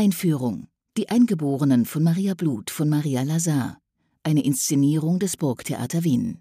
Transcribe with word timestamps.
Einführung 0.00 0.66
Die 0.96 1.10
Eingeborenen 1.10 1.84
von 1.84 2.02
Maria 2.02 2.32
Blut 2.32 2.70
von 2.70 2.88
Maria 2.88 3.20
Lazar. 3.20 3.82
Eine 4.22 4.42
Inszenierung 4.42 5.18
des 5.18 5.36
Burgtheater 5.36 6.04
Wien. 6.04 6.38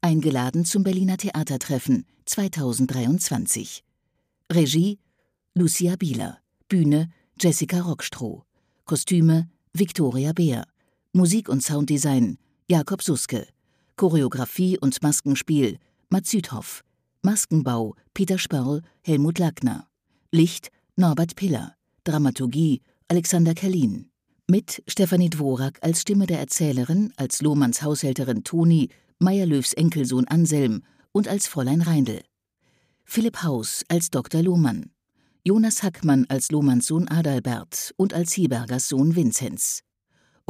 Eingeladen 0.00 0.64
zum 0.64 0.84
Berliner 0.84 1.18
Theatertreffen 1.18 2.06
2023. 2.24 3.84
Regie 4.50 5.00
Lucia 5.52 5.96
Bieler. 5.96 6.38
Bühne 6.70 7.10
Jessica 7.38 7.82
Rockstroh. 7.82 8.44
Kostüme 8.86 9.50
Viktoria 9.74 10.32
Beer. 10.32 10.64
Musik 11.12 11.50
und 11.50 11.62
Sounddesign 11.62 12.38
Jakob 12.70 13.02
Suske. 13.02 13.46
Choreografie 13.96 14.78
und 14.78 15.02
Maskenspiel 15.02 15.78
Mats 16.08 16.30
Südhoff. 16.30 16.82
Maskenbau 17.20 17.96
Peter 18.14 18.38
Spörl, 18.38 18.80
Helmut 19.02 19.38
Lackner. 19.38 19.88
Licht 20.32 20.70
Norbert 20.96 21.36
Piller. 21.36 21.76
Dramaturgie 22.04 22.82
Alexander 23.08 23.52
Kerlin. 23.52 24.10
Mit 24.48 24.82
Stefanie 24.88 25.28
Dvorak 25.28 25.78
als 25.82 26.00
Stimme 26.00 26.26
der 26.26 26.38
Erzählerin, 26.38 27.12
als 27.16 27.42
Lohmanns 27.42 27.82
Haushälterin 27.82 28.44
Toni, 28.44 28.88
Meyerlöws 29.18 29.74
Enkelsohn 29.74 30.26
Anselm 30.26 30.82
und 31.12 31.28
als 31.28 31.46
Fräulein 31.46 31.82
Reindl. 31.82 32.22
Philipp 33.04 33.42
Haus 33.42 33.84
als 33.88 34.08
Dr. 34.08 34.42
Lohmann. 34.42 34.90
Jonas 35.44 35.82
Hackmann 35.82 36.24
als 36.30 36.50
Lohmanns 36.50 36.86
Sohn 36.86 37.06
Adalbert 37.08 37.92
und 37.98 38.14
als 38.14 38.34
Hebergers 38.38 38.88
Sohn 38.88 39.14
Vinzenz. 39.14 39.82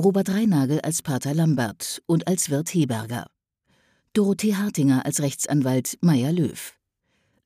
Robert 0.01 0.29
Reinagel 0.29 0.81
als 0.81 1.03
Pater 1.03 1.34
Lambert 1.34 2.03
und 2.07 2.29
als 2.29 2.51
Wirt 2.51 2.73
Heberger. 2.73 3.27
Dorothee 4.12 4.55
Hartinger 4.55 5.05
als 5.05 5.21
Rechtsanwalt 5.21 5.98
Meier 6.03 6.31
Löw. 6.31 6.73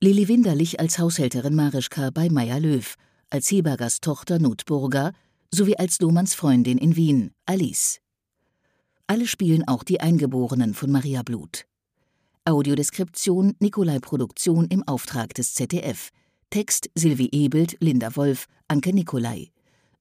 Lili 0.01 0.29
Winderlich 0.29 0.81
als 0.81 0.99
Haushälterin 0.99 1.55
Marischka 1.55 2.11
bei 2.11 2.29
Meier 2.29 2.61
Löw, 2.61 2.95
als 3.31 3.51
Hebergers 3.51 4.01
Tochter 4.01 4.39
Notburger 4.39 5.13
sowie 5.53 5.77
als 5.77 6.01
Lohmanns 6.01 6.35
Freundin 6.35 6.79
in 6.79 6.97
Wien, 6.97 7.33
Alice. 7.47 8.01
Alle 9.07 9.27
spielen 9.27 9.67
auch 9.67 9.85
die 9.85 10.01
Eingeborenen 10.01 10.75
von 10.75 10.91
Maria 10.91 11.23
Blut. 11.23 11.65
Audiodeskription 12.45 13.55
Nikolai 13.59 13.99
Produktion 13.99 14.67
im 14.69 14.87
Auftrag 14.87 15.35
des 15.35 15.55
ZDF. 15.55 16.11
Text 16.51 16.91
Silvi 16.95 17.29
Ebelt, 17.33 17.77
Linda 17.81 18.17
Wolf, 18.17 18.47
Anke 18.69 18.93
Nikolai. 18.93 19.51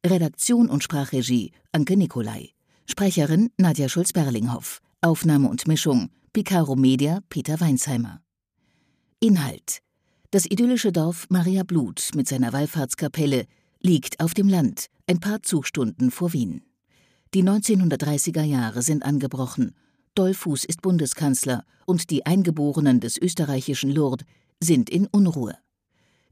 Redaktion 0.05 0.69
und 0.69 0.83
Sprachregie 0.83 1.51
Anke 1.71 1.97
Nikolai. 1.97 2.49
Sprecherin 2.85 3.49
Nadja 3.57 3.89
Schulz-Berlinghoff. 3.89 4.81
Aufnahme 5.01 5.49
und 5.49 5.67
Mischung 5.67 6.09
Picaro 6.33 6.75
Media 6.75 7.21
Peter 7.29 7.59
Weinsheimer. 7.59 8.21
Inhalt 9.19 9.81
Das 10.29 10.45
idyllische 10.45 10.91
Dorf 10.91 11.27
Maria 11.29 11.63
Blut 11.63 12.09
mit 12.13 12.27
seiner 12.27 12.51
Wallfahrtskapelle 12.51 13.45
liegt 13.79 14.19
auf 14.19 14.33
dem 14.33 14.49
Land, 14.49 14.87
ein 15.07 15.21
paar 15.21 15.41
Zugstunden 15.41 16.11
vor 16.11 16.33
Wien. 16.33 16.63
Die 17.33 17.43
1930er 17.43 18.43
Jahre 18.43 18.81
sind 18.81 19.03
angebrochen. 19.03 19.73
Dollfuß 20.15 20.65
ist 20.65 20.81
Bundeskanzler 20.81 21.63
und 21.85 22.09
die 22.09 22.25
Eingeborenen 22.25 22.99
des 22.99 23.17
österreichischen 23.17 23.89
Lourdes 23.89 24.25
sind 24.61 24.89
in 24.89 25.07
Unruhe. 25.07 25.57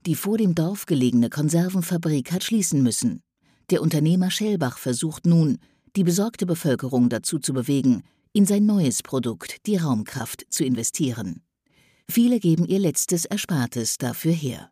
Die 0.06 0.16
vor 0.16 0.38
dem 0.38 0.56
Dorf 0.56 0.86
gelegene 0.88 1.30
Konservenfabrik 1.30 2.34
hat 2.34 2.44
schließen 2.44 2.84
müssen. 2.84 3.22
Der 3.70 3.82
Unternehmer 3.82 4.30
Schellbach 4.30 4.78
versucht 4.78 5.26
nun, 5.26 5.58
die 5.96 6.04
besorgte 6.04 6.46
Bevölkerung 6.46 7.08
dazu 7.08 7.40
zu 7.40 7.54
bewegen, 7.54 8.04
in 8.34 8.46
sein 8.46 8.66
neues 8.66 9.04
Produkt, 9.04 9.66
die 9.66 9.78
Raumkraft, 9.78 10.46
zu 10.50 10.66
investieren. 10.66 11.45
Viele 12.10 12.40
geben 12.40 12.66
ihr 12.66 12.80
letztes 12.80 13.26
Erspartes 13.26 13.98
dafür 13.98 14.34
her. 14.34 14.72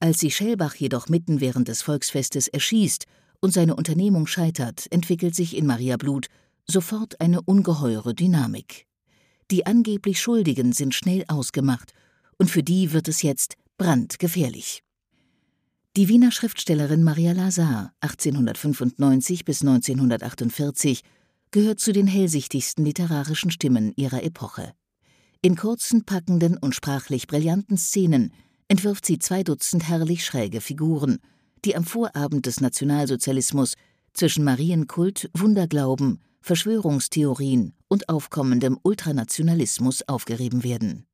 Als 0.00 0.20
sich 0.20 0.34
Schellbach 0.34 0.74
jedoch 0.74 1.08
mitten 1.08 1.40
während 1.40 1.68
des 1.68 1.82
Volksfestes 1.82 2.48
erschießt 2.48 3.06
und 3.40 3.52
seine 3.52 3.76
Unternehmung 3.76 4.26
scheitert, 4.26 4.90
entwickelt 4.90 5.34
sich 5.34 5.56
in 5.56 5.66
Maria 5.66 5.96
Blut 5.96 6.28
sofort 6.66 7.20
eine 7.20 7.42
ungeheure 7.42 8.14
Dynamik. 8.14 8.86
Die 9.50 9.66
angeblich 9.66 10.20
Schuldigen 10.20 10.72
sind 10.72 10.94
schnell 10.94 11.24
ausgemacht, 11.28 11.92
und 12.38 12.50
für 12.50 12.62
die 12.62 12.92
wird 12.92 13.08
es 13.08 13.22
jetzt 13.22 13.56
brandgefährlich. 13.76 14.82
Die 15.96 16.08
Wiener 16.08 16.32
Schriftstellerin 16.32 17.04
Maria 17.04 17.32
Lazar, 17.32 17.92
1895 18.00 19.44
bis 19.44 19.60
1948, 19.60 21.02
gehört 21.50 21.80
zu 21.80 21.92
den 21.92 22.06
hellsichtigsten 22.06 22.84
literarischen 22.84 23.50
Stimmen 23.50 23.92
ihrer 23.94 24.22
Epoche. 24.22 24.72
In 25.44 25.56
kurzen, 25.56 26.04
packenden 26.04 26.56
und 26.56 26.72
sprachlich 26.72 27.26
brillanten 27.26 27.76
Szenen 27.76 28.32
entwirft 28.68 29.04
sie 29.04 29.18
zwei 29.18 29.42
Dutzend 29.42 29.88
herrlich 29.88 30.24
schräge 30.24 30.60
Figuren, 30.60 31.18
die 31.64 31.74
am 31.74 31.82
Vorabend 31.82 32.46
des 32.46 32.60
Nationalsozialismus 32.60 33.74
zwischen 34.12 34.44
Marienkult, 34.44 35.28
Wunderglauben, 35.34 36.20
Verschwörungstheorien 36.42 37.74
und 37.88 38.08
aufkommendem 38.08 38.78
Ultranationalismus 38.84 40.06
aufgerieben 40.06 40.62
werden. 40.62 41.06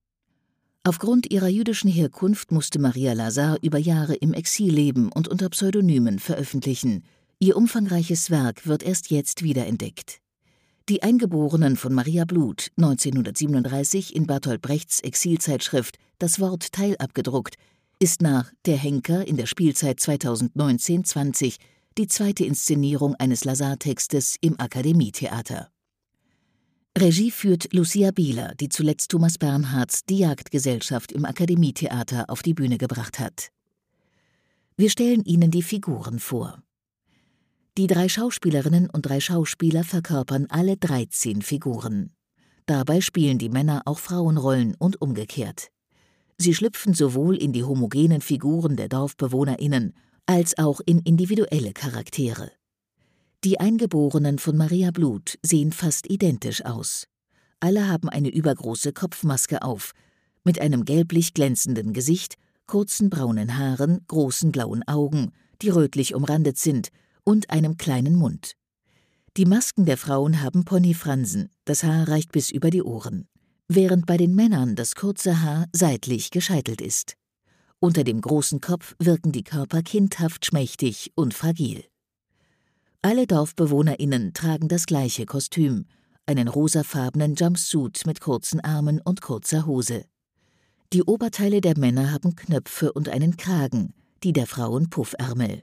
Aufgrund 0.84 1.30
ihrer 1.30 1.48
jüdischen 1.48 1.90
Herkunft 1.90 2.52
musste 2.52 2.78
Maria 2.78 3.14
Lazar 3.14 3.56
über 3.62 3.78
Jahre 3.78 4.14
im 4.14 4.34
Exil 4.34 4.74
leben 4.74 5.10
und 5.10 5.28
unter 5.28 5.48
Pseudonymen 5.48 6.18
veröffentlichen. 6.18 7.02
Ihr 7.38 7.56
umfangreiches 7.56 8.30
Werk 8.30 8.66
wird 8.66 8.82
erst 8.82 9.10
jetzt 9.10 9.42
wiederentdeckt. 9.42 10.20
Die 10.88 11.02
Eingeborenen 11.02 11.76
von 11.76 11.92
Maria 11.92 12.24
Blut, 12.24 12.70
1937 12.78 14.16
in 14.16 14.26
Bertolt 14.26 14.62
Brechts 14.62 15.00
Exilzeitschrift 15.00 15.98
Das 16.18 16.40
Wort 16.40 16.72
Teil 16.72 16.96
abgedruckt, 16.98 17.56
ist 17.98 18.22
nach 18.22 18.50
Der 18.64 18.78
Henker 18.78 19.28
in 19.28 19.36
der 19.36 19.44
Spielzeit 19.44 19.98
2019-20 19.98 21.58
die 21.98 22.06
zweite 22.06 22.46
Inszenierung 22.46 23.14
eines 23.16 23.44
Lazar-Textes 23.44 24.36
im 24.40 24.58
Akademietheater. 24.58 25.68
Regie 26.96 27.32
führt 27.32 27.74
Lucia 27.74 28.10
Bieler, 28.10 28.54
die 28.54 28.70
zuletzt 28.70 29.10
Thomas 29.10 29.36
Bernhards 29.36 30.06
Die 30.06 30.20
Jagdgesellschaft 30.20 31.12
im 31.12 31.26
Akademietheater 31.26 32.30
auf 32.30 32.40
die 32.40 32.54
Bühne 32.54 32.78
gebracht 32.78 33.18
hat. 33.18 33.50
Wir 34.78 34.88
stellen 34.88 35.22
Ihnen 35.24 35.50
die 35.50 35.62
Figuren 35.62 36.18
vor. 36.18 36.62
Die 37.78 37.86
drei 37.86 38.08
Schauspielerinnen 38.08 38.90
und 38.90 39.02
drei 39.02 39.20
Schauspieler 39.20 39.84
verkörpern 39.84 40.46
alle 40.48 40.76
13 40.76 41.42
Figuren. 41.42 42.10
Dabei 42.66 43.00
spielen 43.00 43.38
die 43.38 43.50
Männer 43.50 43.82
auch 43.84 44.00
Frauenrollen 44.00 44.74
und 44.80 45.00
umgekehrt. 45.00 45.68
Sie 46.38 46.56
schlüpfen 46.56 46.92
sowohl 46.92 47.36
in 47.36 47.52
die 47.52 47.62
homogenen 47.62 48.20
Figuren 48.20 48.74
der 48.74 48.88
DorfbewohnerInnen 48.88 49.94
als 50.26 50.58
auch 50.58 50.80
in 50.86 50.98
individuelle 51.02 51.72
Charaktere. 51.72 52.50
Die 53.44 53.60
Eingeborenen 53.60 54.40
von 54.40 54.56
Maria 54.56 54.90
Blut 54.90 55.38
sehen 55.42 55.70
fast 55.70 56.10
identisch 56.10 56.64
aus. 56.64 57.06
Alle 57.60 57.86
haben 57.86 58.08
eine 58.08 58.30
übergroße 58.30 58.92
Kopfmaske 58.92 59.62
auf, 59.62 59.92
mit 60.42 60.60
einem 60.60 60.84
gelblich 60.84 61.32
glänzenden 61.32 61.92
Gesicht, 61.92 62.34
kurzen 62.66 63.08
braunen 63.08 63.56
Haaren, 63.56 64.00
großen 64.08 64.50
blauen 64.50 64.82
Augen, 64.88 65.30
die 65.62 65.68
rötlich 65.68 66.16
umrandet 66.16 66.58
sind 66.58 66.90
und 67.28 67.50
einem 67.50 67.76
kleinen 67.76 68.16
Mund. 68.16 68.54
Die 69.36 69.44
Masken 69.44 69.84
der 69.84 69.98
Frauen 69.98 70.40
haben 70.40 70.64
Ponyfransen, 70.64 71.50
das 71.66 71.84
Haar 71.84 72.08
reicht 72.08 72.32
bis 72.32 72.50
über 72.50 72.70
die 72.70 72.82
Ohren, 72.82 73.28
während 73.68 74.06
bei 74.06 74.16
den 74.16 74.34
Männern 74.34 74.76
das 74.76 74.94
kurze 74.94 75.42
Haar 75.42 75.66
seitlich 75.70 76.30
gescheitelt 76.30 76.80
ist. 76.80 77.18
Unter 77.80 78.02
dem 78.02 78.22
großen 78.22 78.62
Kopf 78.62 78.96
wirken 78.98 79.30
die 79.30 79.44
Körper 79.44 79.82
kindhaft 79.82 80.46
schmächtig 80.46 81.12
und 81.16 81.34
fragil. 81.34 81.84
Alle 83.02 83.26
DorfbewohnerInnen 83.26 84.32
tragen 84.32 84.68
das 84.68 84.86
gleiche 84.86 85.26
Kostüm, 85.26 85.84
einen 86.24 86.48
rosafarbenen 86.48 87.34
Jumpsuit 87.34 88.06
mit 88.06 88.22
kurzen 88.22 88.60
Armen 88.60 89.02
und 89.02 89.20
kurzer 89.20 89.66
Hose. 89.66 90.06
Die 90.94 91.02
Oberteile 91.02 91.60
der 91.60 91.76
Männer 91.76 92.10
haben 92.10 92.36
Knöpfe 92.36 92.90
und 92.90 93.10
einen 93.10 93.36
Kragen, 93.36 93.92
die 94.24 94.32
der 94.32 94.46
Frauen 94.46 94.88
Puffärmel. 94.88 95.62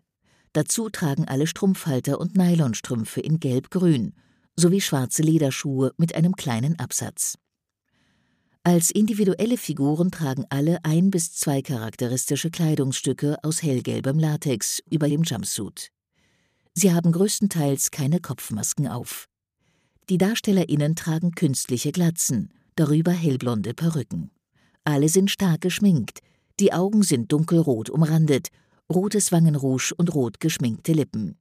Dazu 0.56 0.90
tragen 0.90 1.28
alle 1.28 1.48
Strumpfhalter 1.48 2.18
und 2.18 2.38
Nylonstrümpfe 2.38 3.20
in 3.20 3.42
gelb-grün 3.42 4.14
sowie 4.56 4.80
schwarze 4.80 5.22
Lederschuhe 5.22 5.92
mit 5.98 6.16
einem 6.16 6.38
kleinen 6.38 6.80
Absatz. 6.80 7.38
Als 8.64 8.90
individuelle 8.90 9.58
Figuren 9.58 10.12
tragen 10.12 10.46
alle 10.48 10.80
ein 10.86 11.12
bis 11.12 11.34
zwei 11.34 11.62
charakteristische 11.62 12.52
Kleidungsstücke 12.52 13.36
aus 13.44 13.64
hellgelbem 13.64 14.18
Latex 14.18 14.82
über 14.90 15.10
dem 15.10 15.24
Jumpsuit. 15.24 15.92
Sie 16.74 16.94
haben 16.94 17.12
größtenteils 17.12 17.92
keine 17.92 18.22
Kopfmasken 18.22 18.88
auf. 18.88 19.28
Die 20.10 20.18
DarstellerInnen 20.18 20.96
tragen 20.96 21.32
künstliche 21.32 21.92
Glatzen, 21.92 22.50
darüber 22.78 23.12
hellblonde 23.12 23.74
Perücken. 23.74 24.32
Alle 24.86 25.10
sind 25.10 25.30
stark 25.30 25.60
geschminkt, 25.60 26.20
die 26.62 26.72
Augen 26.72 27.04
sind 27.04 27.34
dunkelrot 27.34 27.90
umrandet 27.90 28.52
rotes 28.94 29.32
Wangenrouge 29.32 29.94
und 29.98 30.14
rot 30.14 30.40
geschminkte 30.40 30.94
Lippen. 30.94 31.38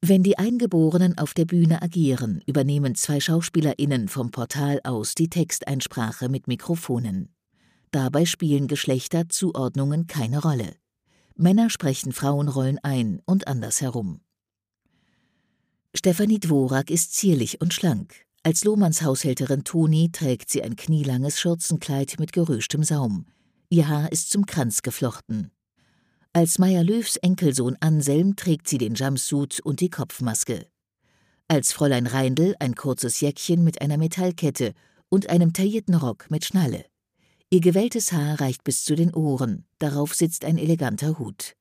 Wenn 0.00 0.22
die 0.22 0.38
Eingeborenen 0.38 1.16
auf 1.16 1.32
der 1.32 1.44
Bühne 1.44 1.80
agieren, 1.80 2.42
übernehmen 2.46 2.94
zwei 2.96 3.20
SchauspielerInnen 3.20 4.08
vom 4.08 4.30
Portal 4.30 4.80
aus 4.82 5.14
die 5.14 5.28
Texteinsprache 5.28 6.28
mit 6.28 6.48
Mikrofonen. 6.48 7.32
Dabei 7.92 8.24
spielen 8.24 8.66
Geschlechterzuordnungen 8.66 10.06
keine 10.06 10.42
Rolle. 10.42 10.74
Männer 11.36 11.70
sprechen 11.70 12.12
Frauenrollen 12.12 12.78
ein 12.82 13.20
und 13.26 13.46
andersherum. 13.46 14.20
Stefanie 15.94 16.40
Dvorak 16.40 16.90
ist 16.90 17.14
zierlich 17.14 17.60
und 17.60 17.74
schlank. 17.74 18.26
Als 18.42 18.64
Lohmanns 18.64 19.02
Haushälterin 19.02 19.62
Toni 19.62 20.10
trägt 20.10 20.50
sie 20.50 20.62
ein 20.62 20.74
knielanges 20.74 21.38
Schürzenkleid 21.38 22.16
mit 22.18 22.32
geröschtem 22.32 22.82
Saum. 22.82 23.26
Ihr 23.68 23.88
Haar 23.88 24.10
ist 24.10 24.30
zum 24.30 24.46
Kranz 24.46 24.82
geflochten. 24.82 25.52
Als 26.34 26.58
Meier 26.58 26.82
Löws 26.82 27.16
Enkelsohn 27.16 27.76
Anselm 27.80 28.36
trägt 28.36 28.66
sie 28.66 28.78
den 28.78 28.94
Jumpsuit 28.94 29.60
und 29.60 29.80
die 29.80 29.90
Kopfmaske. 29.90 30.66
Als 31.46 31.74
Fräulein 31.74 32.06
Reindl 32.06 32.56
ein 32.58 32.74
kurzes 32.74 33.20
Jäckchen 33.20 33.62
mit 33.62 33.82
einer 33.82 33.98
Metallkette 33.98 34.72
und 35.10 35.28
einem 35.28 35.52
taillierten 35.52 35.94
Rock 35.94 36.30
mit 36.30 36.46
Schnalle. 36.46 36.86
Ihr 37.50 37.60
gewelltes 37.60 38.12
Haar 38.12 38.40
reicht 38.40 38.64
bis 38.64 38.82
zu 38.82 38.94
den 38.94 39.12
Ohren, 39.12 39.66
darauf 39.78 40.14
sitzt 40.14 40.46
ein 40.46 40.56
eleganter 40.56 41.18
Hut. 41.18 41.52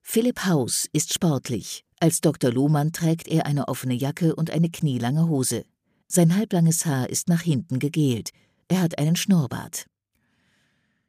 Philipp 0.00 0.44
Haus 0.44 0.88
ist 0.92 1.14
sportlich. 1.14 1.84
Als 2.00 2.20
Dr. 2.20 2.50
Lohmann 2.50 2.90
trägt 2.90 3.28
er 3.28 3.46
eine 3.46 3.68
offene 3.68 3.94
Jacke 3.94 4.34
und 4.34 4.50
eine 4.50 4.70
knielange 4.70 5.28
Hose. 5.28 5.64
Sein 6.08 6.34
halblanges 6.34 6.84
Haar 6.84 7.08
ist 7.08 7.28
nach 7.28 7.42
hinten 7.42 7.78
gegelt. 7.78 8.30
Er 8.66 8.80
hat 8.80 8.98
einen 8.98 9.14
Schnurrbart. 9.14 9.86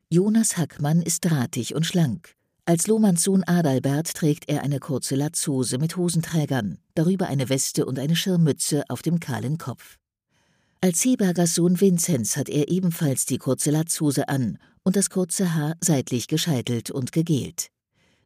Jonas 0.07 0.55
Hackmann 0.55 1.01
ist 1.01 1.25
drahtig 1.25 1.73
und 1.73 1.87
schlank. 1.87 2.35
Als 2.65 2.87
Lohmanns 2.87 3.23
Sohn 3.23 3.43
Adalbert 3.43 4.13
trägt 4.13 4.47
er 4.47 4.63
eine 4.63 4.79
kurze 4.79 5.15
Latzhose 5.15 5.77
mit 5.79 5.97
Hosenträgern, 5.97 6.79
darüber 6.95 7.27
eine 7.27 7.49
Weste 7.49 7.85
und 7.85 7.99
eine 7.99 8.15
Schirmmütze 8.15 8.85
auf 8.87 9.01
dem 9.01 9.19
kahlen 9.19 9.57
Kopf. 9.57 9.97
Als 10.79 11.03
Hebergers 11.03 11.55
Sohn 11.55 11.81
Vinzenz 11.81 12.37
hat 12.37 12.47
er 12.47 12.69
ebenfalls 12.69 13.25
die 13.25 13.37
kurze 13.37 13.69
Latzhose 13.69 14.29
an 14.29 14.59
und 14.83 14.95
das 14.95 15.09
kurze 15.09 15.53
Haar 15.53 15.75
seitlich 15.81 16.27
gescheitelt 16.27 16.89
und 16.89 17.11
gegelt. 17.11 17.67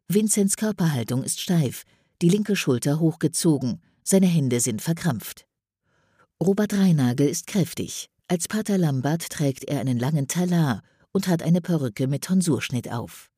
Vinzenz 0.06 0.54
Körperhaltung 0.54 1.24
ist 1.24 1.40
steif, 1.40 1.82
die 2.22 2.28
linke 2.28 2.54
Schulter 2.54 3.00
hochgezogen, 3.00 3.80
seine 4.04 4.26
Hände 4.26 4.60
sind 4.60 4.82
verkrampft. 4.82 5.48
Robert 6.40 6.74
Reinagel 6.74 7.28
ist 7.28 7.48
kräftig. 7.48 8.08
Als 8.28 8.46
Pater 8.46 8.78
Lambert 8.78 9.30
trägt 9.30 9.64
er 9.64 9.80
einen 9.80 9.98
langen 9.98 10.28
Talar 10.28 10.82
und 11.10 11.26
hat 11.26 11.42
eine 11.42 11.60
Perücke 11.60 12.06
mit 12.06 12.22
Tonsurschnitt 12.22 12.92
auf. 12.92 13.30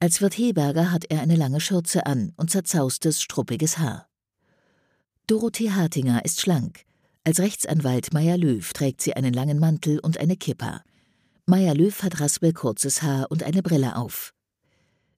Als 0.00 0.20
Wirt 0.20 0.38
Heberger 0.38 0.92
hat 0.92 1.06
er 1.08 1.22
eine 1.22 1.34
lange 1.34 1.60
Schürze 1.60 2.06
an 2.06 2.32
und 2.36 2.50
zerzaustes, 2.50 3.20
struppiges 3.20 3.78
Haar. 3.78 4.06
Dorothee 5.26 5.72
Hartinger 5.72 6.24
ist 6.24 6.40
schlank. 6.40 6.84
Als 7.24 7.40
Rechtsanwalt 7.40 8.12
Meier 8.12 8.38
Löw 8.38 8.72
trägt 8.72 9.02
sie 9.02 9.14
einen 9.14 9.34
langen 9.34 9.58
Mantel 9.58 9.98
und 9.98 10.18
eine 10.18 10.36
Kippa. 10.36 10.82
Meier 11.46 11.74
Löw 11.74 12.00
hat 12.00 12.20
raspelkurzes 12.20 13.02
Haar 13.02 13.26
und 13.28 13.42
eine 13.42 13.60
Brille 13.60 13.96
auf. 13.96 14.32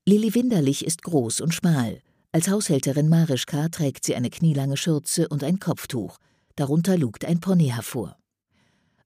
Lilli 0.07 0.35
Winderlich 0.35 0.87
ist 0.87 1.03
groß 1.03 1.43
und 1.43 1.53
schmal. 1.53 2.01
Als 2.33 2.49
Haushälterin 2.49 3.11
Marischka 3.11 3.69
trägt 3.69 4.07
sie 4.07 4.15
eine 4.15 4.31
knielange 4.31 4.79
Schürze 4.79 5.29
und 5.29 5.45
ein 5.45 5.61
Kopftuch. 5.61 6.17
Darunter 6.57 6.97
lugt 6.97 7.27
ein 7.27 7.41
Pony 7.41 7.69
hervor. 7.69 8.17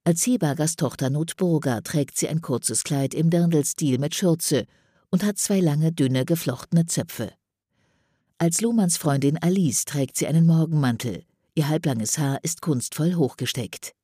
Als 0.04 0.24
Hebergers 0.24 0.76
Tochter 0.76 1.10
Notburger 1.10 1.82
trägt 1.82 2.16
sie 2.16 2.28
ein 2.28 2.42
kurzes 2.42 2.84
Kleid 2.84 3.12
im 3.12 3.28
Dirndl-Stil 3.28 3.98
mit 3.98 4.14
Schürze 4.14 4.66
und 5.14 5.22
hat 5.22 5.38
zwei 5.38 5.60
lange, 5.60 5.92
dünne, 5.92 6.24
geflochtene 6.24 6.86
Zöpfe. 6.86 7.32
Als 8.38 8.60
Lohmanns 8.60 8.96
Freundin 8.96 9.38
Alice 9.38 9.84
trägt 9.84 10.16
sie 10.16 10.26
einen 10.26 10.44
Morgenmantel. 10.44 11.22
Ihr 11.54 11.68
halblanges 11.68 12.18
Haar 12.18 12.42
ist 12.42 12.62
kunstvoll 12.62 13.14
hochgesteckt. 13.14 13.94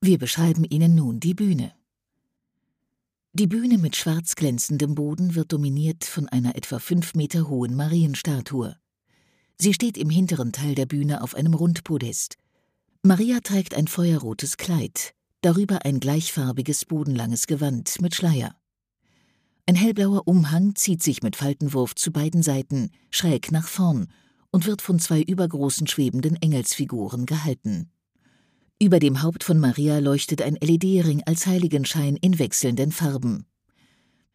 Wir 0.00 0.18
beschreiben 0.18 0.64
Ihnen 0.64 0.96
nun 0.96 1.20
die 1.20 1.34
Bühne. 1.34 1.72
Die 3.32 3.46
Bühne 3.46 3.78
mit 3.78 3.94
schwarz 3.94 4.34
glänzendem 4.34 4.96
Boden 4.96 5.36
wird 5.36 5.52
dominiert 5.52 6.04
von 6.04 6.28
einer 6.28 6.56
etwa 6.56 6.80
fünf 6.80 7.14
Meter 7.14 7.48
hohen 7.48 7.76
Marienstatue. 7.76 8.74
Sie 9.56 9.72
steht 9.72 9.96
im 9.96 10.10
hinteren 10.10 10.50
Teil 10.50 10.74
der 10.74 10.86
Bühne 10.86 11.22
auf 11.22 11.36
einem 11.36 11.54
Rundpodest. 11.54 12.38
Maria 13.04 13.38
trägt 13.38 13.74
ein 13.74 13.86
feuerrotes 13.86 14.56
Kleid, 14.56 15.14
darüber 15.42 15.84
ein 15.84 16.00
gleichfarbiges 16.00 16.86
bodenlanges 16.86 17.46
Gewand 17.46 18.00
mit 18.00 18.16
Schleier. 18.16 18.59
Ein 19.70 19.76
hellblauer 19.76 20.26
Umhang 20.26 20.74
zieht 20.74 21.00
sich 21.00 21.22
mit 21.22 21.36
Faltenwurf 21.36 21.94
zu 21.94 22.10
beiden 22.10 22.42
Seiten 22.42 22.90
schräg 23.08 23.52
nach 23.52 23.68
vorn 23.68 24.08
und 24.50 24.66
wird 24.66 24.82
von 24.82 24.98
zwei 24.98 25.22
übergroßen 25.22 25.86
schwebenden 25.86 26.34
Engelsfiguren 26.34 27.24
gehalten. 27.24 27.88
Über 28.82 28.98
dem 28.98 29.22
Haupt 29.22 29.44
von 29.44 29.60
Maria 29.60 30.00
leuchtet 30.00 30.42
ein 30.42 30.56
LED-Ring 30.60 31.22
als 31.24 31.46
Heiligenschein 31.46 32.16
in 32.16 32.40
wechselnden 32.40 32.90
Farben. 32.90 33.46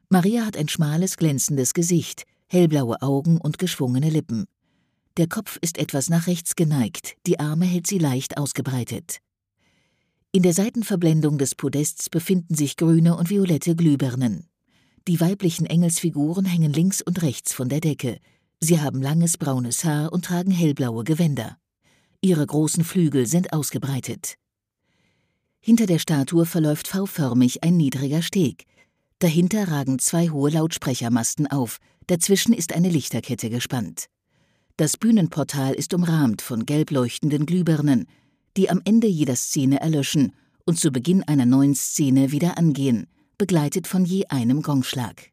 Maria 0.08 0.46
hat 0.46 0.56
ein 0.56 0.70
schmales, 0.70 1.18
glänzendes 1.18 1.74
Gesicht, 1.74 2.24
hellblaue 2.48 3.02
Augen 3.02 3.38
und 3.38 3.60
geschwungene 3.60 4.10
Lippen. 4.10 4.46
Der 5.18 5.28
Kopf 5.28 5.58
ist 5.60 5.80
etwas 5.80 6.10
nach 6.10 6.28
rechts 6.28 6.56
geneigt, 6.56 7.18
die 7.28 7.42
Arme 7.42 7.66
hält 7.66 7.88
sie 7.88 8.00
leicht 8.00 8.38
ausgebreitet. 8.38 9.18
In 10.32 10.44
der 10.44 10.54
Seitenverblendung 10.54 11.38
des 11.38 11.56
Podests 11.56 12.10
befinden 12.10 12.56
sich 12.56 12.78
grüne 12.78 13.18
und 13.18 13.30
violette 13.30 13.76
Glühbirnen. 13.76 14.48
Die 15.08 15.20
weiblichen 15.20 15.68
Engelsfiguren 15.68 16.46
hängen 16.46 16.74
links 16.74 17.00
und 17.00 17.22
rechts 17.22 17.54
von 17.54 17.70
der 17.70 17.80
Decke. 17.80 18.18
Sie 18.60 18.82
haben 18.82 19.04
langes 19.04 19.38
braunes 19.38 19.86
Haar 19.86 20.12
und 20.12 20.26
tragen 20.26 20.50
hellblaue 20.50 21.04
Gewänder. 21.04 21.58
Ihre 22.22 22.44
großen 22.44 22.84
Flügel 22.84 23.28
sind 23.28 23.54
ausgebreitet. 23.54 24.36
Hinter 25.62 25.86
der 25.86 26.00
Statue 26.00 26.48
verläuft 26.48 26.88
V-förmig 26.88 27.64
ein 27.64 27.78
niedriger 27.78 28.24
Steg. 28.24 28.66
Dahinter 29.20 29.68
ragen 29.68 30.00
zwei 30.00 30.30
hohe 30.30 30.50
Lautsprechermasten 30.50 31.46
auf, 31.48 31.78
dazwischen 32.08 32.54
ist 32.54 32.74
eine 32.74 32.90
Lichterkette 32.90 33.52
gespannt. 33.52 34.08
Das 34.78 34.98
Bühnenportal 34.98 35.76
ist 35.76 35.94
umrahmt 35.94 36.42
von 36.42 36.66
gelb 36.66 36.90
leuchtenden 36.90 37.46
Glühbirnen, 37.46 38.08
die 38.58 38.72
am 38.72 38.82
Ende 38.86 39.08
jeder 39.08 39.36
Szene 39.36 39.82
erlöschen 39.82 40.34
und 40.66 40.80
zu 40.80 40.92
Beginn 40.92 41.22
einer 41.22 41.46
neuen 41.46 41.76
Szene 41.76 42.32
wieder 42.32 42.58
angehen, 42.58 43.08
begleitet 43.38 43.88
von 43.88 44.06
je 44.06 44.26
einem 44.28 44.62
Gongschlag. 44.62 45.32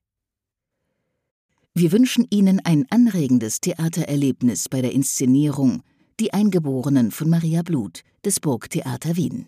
Wir 1.75 1.91
wünschen 1.91 2.27
Ihnen 2.31 2.61
ein 2.61 2.85
anregendes 2.91 3.61
Theatererlebnis 3.61 4.69
bei 4.69 4.83
der 4.83 4.93
Inszenierung 4.93 5.83
Die 6.21 6.35
Eingeborenen 6.35 7.11
von 7.11 7.31
Maria 7.31 7.63
Blut 7.63 8.03
des 8.25 8.41
Burgtheater 8.41 9.17
Wien. 9.17 9.47